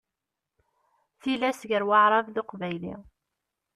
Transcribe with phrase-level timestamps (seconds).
[1.21, 2.93] Tilas gar Waεrab d Uqbayli.